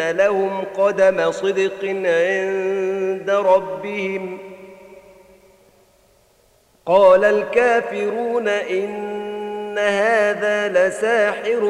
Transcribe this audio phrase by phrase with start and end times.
[0.00, 4.38] لهم قدم صدق عند ربهم.
[6.86, 11.60] قال الكافرون إن هذا لساحر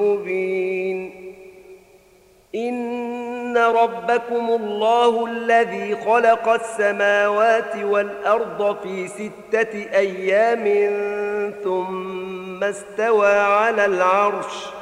[0.00, 1.12] مبين.
[2.54, 10.64] إن ربكم الله الذي خلق السماوات والأرض في ستة أيام
[11.64, 14.81] ثم استوى على العرش.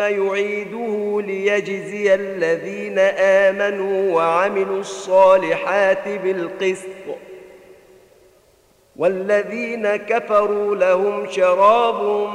[0.00, 6.86] يعيده ليجزي الذين آمنوا وعملوا الصالحات بالقسط.
[8.96, 12.28] والذين كفروا لهم شراب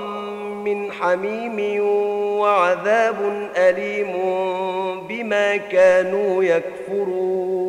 [0.65, 1.83] من حميم
[2.39, 4.13] وعذاب أليم
[5.07, 7.68] بما كانوا يكفرون.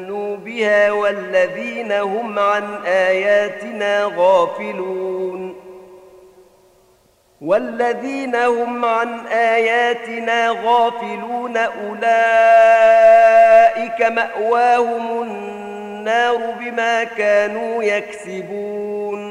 [0.45, 5.55] بها والذين هم عن آياتنا غافلون.
[7.41, 12.01] والذين هم عن آياتنا غافلون أولئك
[14.01, 19.30] مأواهم النار بما كانوا يكسبون.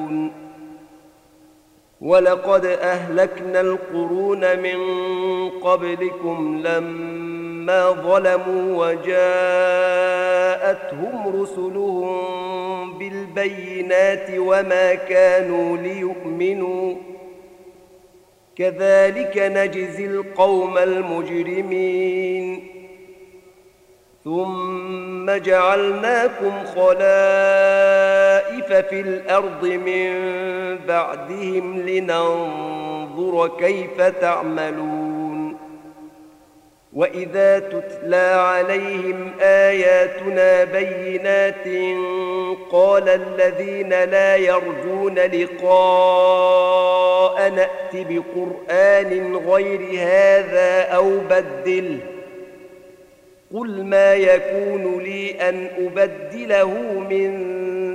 [2.01, 4.79] ولقد أهلكنا القرون من
[5.49, 9.81] قبلكم لما ظلموا وجاءتهم
[11.41, 16.95] رسلهم بالبينات وما كانوا ليؤمنوا.
[18.55, 22.67] كذلك نجزي القوم المجرمين.
[24.23, 26.51] ثم جعلناكم
[28.71, 30.11] خلائف في الأرض من
[30.87, 35.57] بعدهم لننظر كيف تعملون.
[36.93, 41.67] وإذا تتلى عليهم آياتنا بينات
[42.71, 46.29] قال الذين لا يرجون لقاء
[47.49, 51.97] نات بقرآن غير هذا أو بدله.
[53.53, 56.69] قل ما يكون لي أن أبدله
[57.09, 57.61] من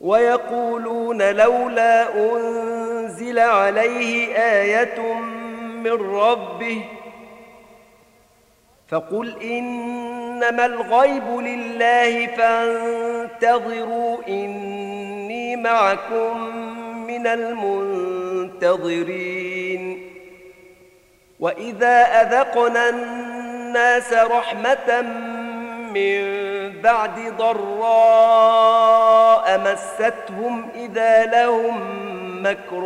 [0.00, 5.12] ويقولون لولا أنزل عليه آية
[5.82, 6.84] من ربه
[8.88, 16.56] فقل إنما الغيب لله فانتظروا إني معكم
[17.06, 17.26] من
[18.58, 20.08] المنتظرين
[21.40, 25.00] وإذا أذقنا الناس رحمة
[25.92, 26.22] من
[26.82, 28.68] بعد ضراء
[29.58, 31.78] مستهم إذا لهم
[32.42, 32.82] مكر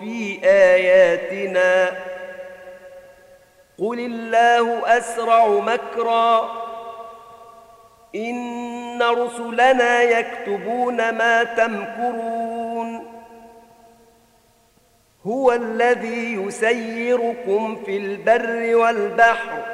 [0.00, 1.90] في آياتنا.
[3.78, 6.50] قل الله اسرع مكرا.
[8.14, 13.06] ان رسلنا يكتبون ما تمكرون.
[15.26, 19.73] هو الذي يسيركم في البر والبحر.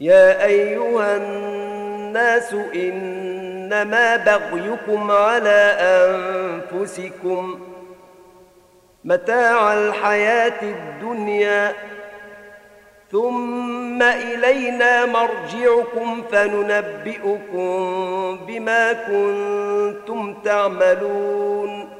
[0.00, 7.60] يا أيها الناس إنما بغيكم على أنفسكم
[9.04, 11.72] متاع الحياة الدنيا
[13.12, 17.68] ثم إلينا مرجعكم فننبئكم
[18.46, 21.99] بما كنتم تعملون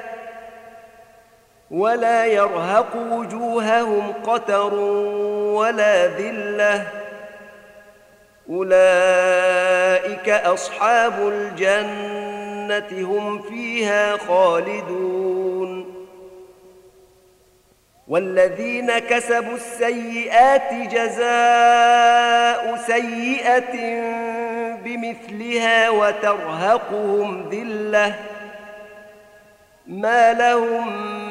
[1.71, 4.73] ولا يرهق وجوههم قتر
[5.53, 6.87] ولا ذلة.
[8.49, 15.91] أولئك أصحاب الجنة هم فيها خالدون.
[18.07, 24.01] والذين كسبوا السيئات جزاء سيئة
[24.85, 28.15] بمثلها وترهقهم ذلة.
[29.87, 31.30] ما لهم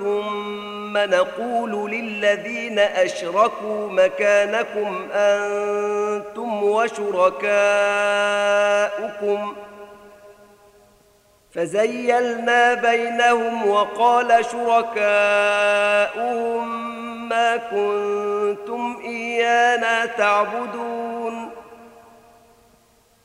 [0.00, 7.50] ثم نقول للذين أشركوا مكانكم أنتم وشركاؤكم
[11.54, 15.90] فزيلنا بينهم وقال شركاؤهم
[17.28, 21.49] ما كنتم إيانا تعبدون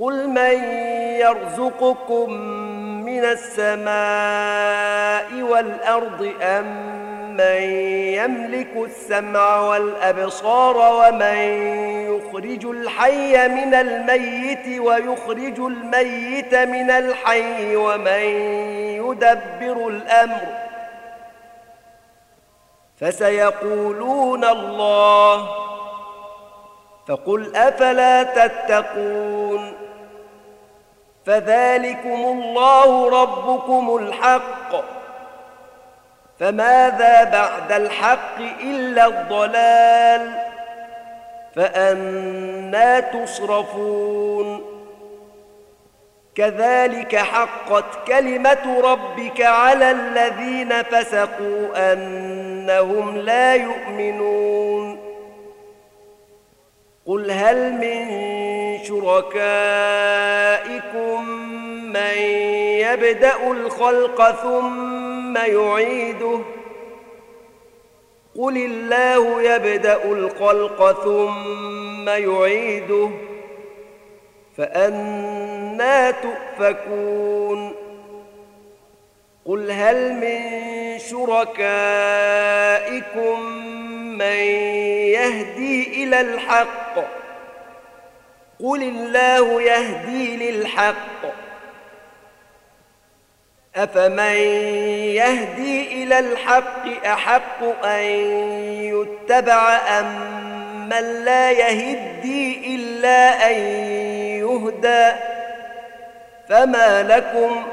[0.00, 0.64] قل من
[1.20, 2.32] يرزقكم
[3.04, 3.92] من السماء
[5.42, 7.04] والأرض أم
[7.36, 7.62] من
[8.14, 11.36] يملك السمع والأبصار ومن
[12.10, 18.24] يخرج الحي من الميت ويخرج الميت من الحي ومن
[19.00, 20.40] يدبر الأمر
[23.00, 25.48] فسيقولون الله
[27.08, 29.83] فقل أفلا تتقون
[31.26, 34.84] فذلكم الله ربكم الحق.
[36.40, 40.44] فماذا بعد الحق إلا الضلال؟
[41.56, 44.64] فأنا تصرفون.
[46.34, 55.03] كذلك حقت كلمة ربك على الذين فسقوا أنهم لا يؤمنون.
[57.06, 58.08] قل هل من
[58.84, 59.28] شركائكم
[61.92, 62.18] من
[62.80, 66.40] يبدا الخلق ثم يعيده؟
[68.38, 73.10] قل الله يبدا الخلق ثم يعيده
[74.56, 77.74] فانى تؤفكون.
[79.46, 80.40] قل هل من
[80.98, 81.74] شركائكم
[84.18, 84.36] من
[85.16, 86.94] يهدي إلى الحق
[88.60, 91.44] قل الله يهدي للحق
[93.76, 94.36] افمن
[95.18, 98.04] يهدي إلى الحق احق ان
[98.80, 100.44] يتبع ام
[100.88, 103.56] من لا يهدي الا ان
[104.40, 105.12] يهدى
[106.48, 107.66] فما لكم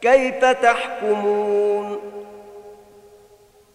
[0.00, 2.03] كيف تحكمون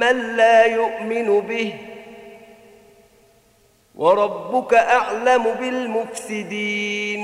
[0.00, 1.74] من لا يؤمن به.
[3.94, 7.22] وربك أعلم بالمفسدين.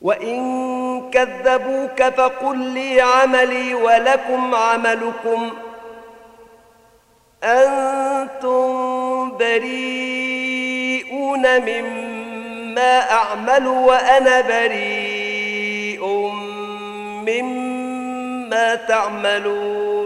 [0.00, 5.50] وإن كذبوك فقل لي عملي ولكم عملكم.
[7.44, 8.66] أنتم
[9.38, 10.00] بريئون
[11.60, 16.06] مما أعمل وأنا بريء
[17.26, 20.05] مما تعملون.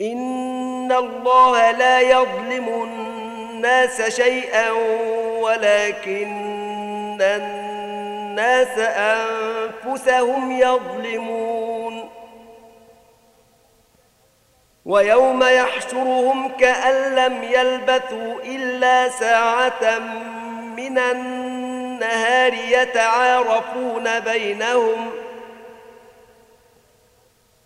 [0.00, 4.70] إن الله لا يظلم الناس شيئا
[5.40, 12.10] ولكن الناس أنفسهم يظلمون
[14.84, 19.98] ويوم يحشرهم كأن لم يلبثوا إلا ساعة
[20.76, 25.10] من النهار يتعارفون بينهم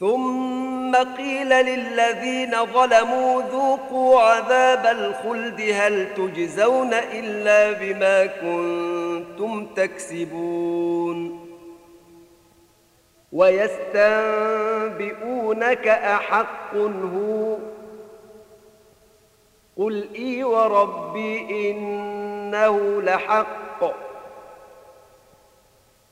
[0.00, 11.48] ثم قيل للذين ظلموا ذوقوا عذاب الخلد هل تجزون إلا بما كنتم تكسبون
[13.32, 13.98] ويستنبئونك
[15.88, 16.74] أحق
[17.14, 17.56] هو
[19.76, 24.07] قل إي وربي إنه لحق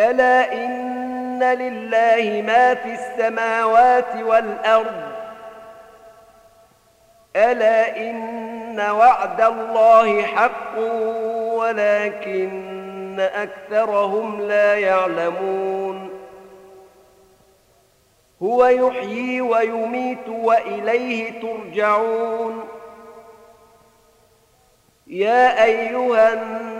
[0.00, 5.02] ألا إن لله ما في السماوات والأرض
[7.36, 10.78] ألا إن وعد الله حق
[11.54, 16.10] ولكن أكثرهم لا يعلمون
[18.42, 22.64] هو يحيي ويميت وإليه ترجعون
[25.06, 26.79] يا أيها الناس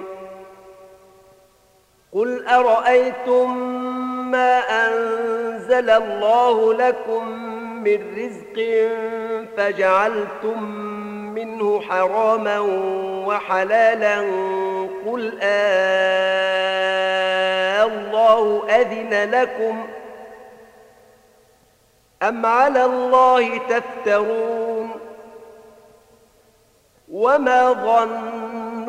[2.13, 3.57] قل أرأيتم
[4.31, 7.27] ما أنزل الله لكم
[7.83, 8.87] من رزق
[9.57, 10.63] فجعلتم
[11.35, 12.59] منه حراما
[13.27, 14.19] وحلالا
[15.05, 16.71] قل آه
[17.85, 19.87] الله أذن لكم
[22.23, 24.89] أم على الله تفترون
[27.11, 28.60] وما ظن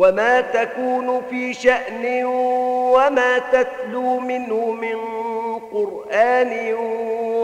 [0.00, 2.24] وما تكون في شأن
[2.94, 4.96] وما تتلو منه من
[5.72, 6.74] قرآن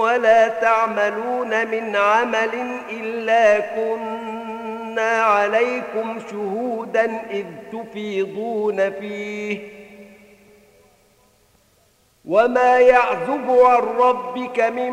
[0.01, 2.51] ولا تعملون من عمل
[2.91, 9.59] إلا كنا عليكم شهودا إذ تفيضون فيه
[12.25, 14.93] وما يعزب عن ربك من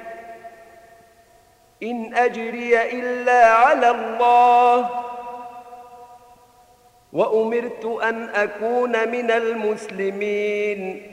[1.83, 4.89] إن أجري إلا على الله.
[7.13, 11.07] وأمرت أن أكون من المسلمين.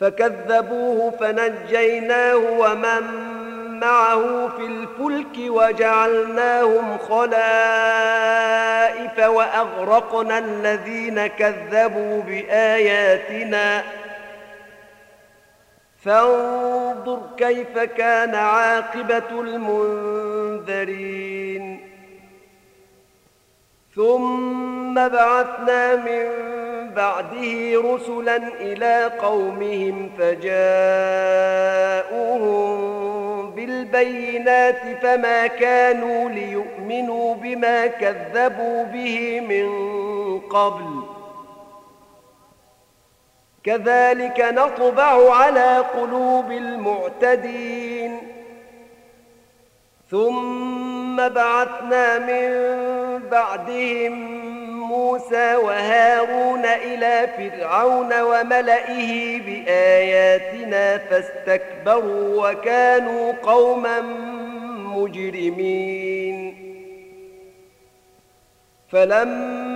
[0.00, 3.36] فكذبوه فنجيناه ومن
[3.80, 8.08] معه في الفلك وجعلناهم خلائف
[9.18, 13.82] وأغرقنا الذين كذبوا بآياتنا.
[16.06, 21.16] فانظر كيف كان عاقبة المنذرين.
[23.94, 26.26] ثم بعثنا من
[26.94, 30.76] بعده رسلا إلى قومهم فجاءوهم
[33.50, 39.68] بالبينات فما كانوا ليؤمنوا بما كذبوا به من
[40.40, 41.15] قبل.
[43.66, 48.18] كذلك نطبع على قلوب المعتدين.
[50.10, 52.48] ثم بعثنا من
[53.28, 54.12] بعدهم
[54.70, 64.00] موسى وهارون إلى فرعون وملئه بآياتنا فاستكبروا وكانوا قوما
[64.96, 66.56] مجرمين.
[68.88, 69.75] فلما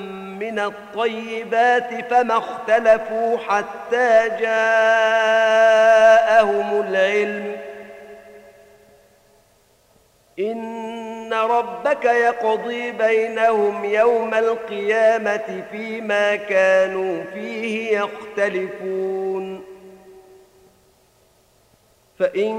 [0.41, 4.61] من الطيبات فما اختلفوا حتى جاءهم
[6.81, 7.57] العلم.
[10.39, 19.63] إن ربك يقضي بينهم يوم القيامة فيما كانوا فيه يختلفون.
[22.19, 22.55] فإن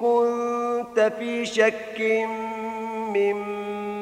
[0.00, 2.00] كنت في شك
[3.14, 4.01] مما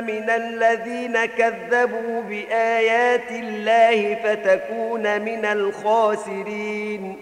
[0.00, 7.16] من الذين كذبوا بآيات الله فتكون من الخاسرين.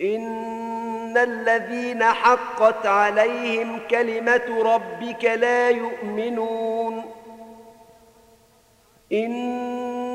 [0.00, 7.02] إن الذين حقت عليهم كلمة ربك لا يؤمنون.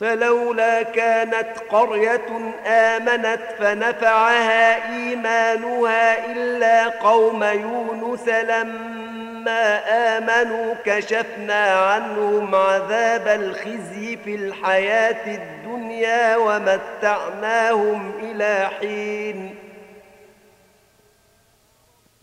[0.00, 9.80] فلولا كانت قرية آمنت فنفعها إيمانها إلا قوم يونس لما
[10.18, 19.65] آمنوا كشفنا عنهم عذاب الخزي في الحياة الدنيا ومتعناهم إلى حين.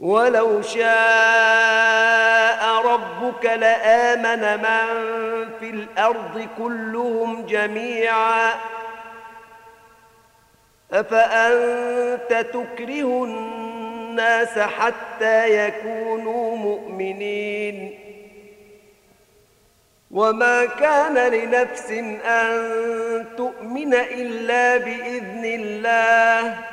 [0.03, 0.83] ولو شاء
[2.85, 4.87] ربك لآمن من
[5.59, 8.53] في الأرض كلهم جميعا.
[10.91, 17.99] أفأنت تكره الناس حتى يكونوا مؤمنين؟
[20.11, 21.91] وما كان لنفس
[22.25, 26.72] أن تؤمن إلا بإذن الله.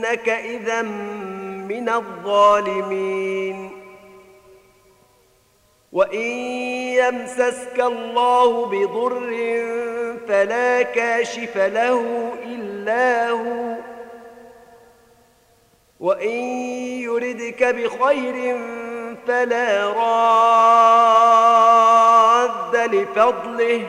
[0.00, 0.82] إنك إذا
[1.68, 3.70] من الظالمين.
[5.92, 6.28] وإن
[6.98, 9.30] يمسسك الله بضر
[10.28, 13.76] فلا كاشف له إلا هو.
[16.00, 16.38] وإن
[17.00, 18.58] يردك بخير
[19.26, 20.90] فلا راد
[22.94, 23.88] لفضله.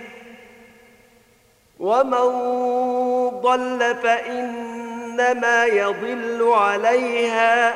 [1.81, 2.29] ومن
[3.41, 7.73] ضل فانما يضل عليها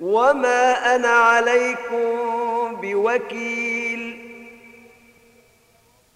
[0.00, 2.06] وما أنا عليكم
[2.82, 4.26] بوكيل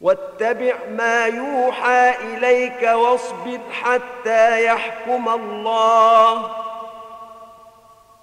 [0.01, 6.51] واتبع ما يوحى اليك واصبر حتى يحكم الله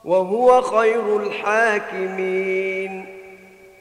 [0.06, 3.17] وهو خير الحاكمين